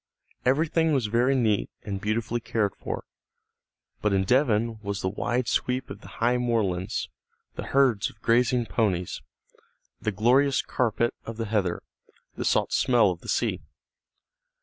[0.45, 3.05] Everything was very neat and beautifully cared for.
[4.01, 7.07] But in Devon was the wide sweep of the high moorlands,
[7.53, 9.21] the herds of grazing ponies,
[10.01, 11.83] the glorious carpet of the heather,
[12.35, 13.61] the salt smell of the sea.